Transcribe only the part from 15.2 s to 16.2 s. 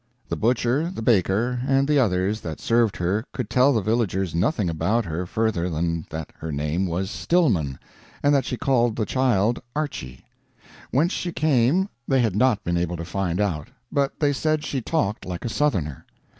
like a Southerner.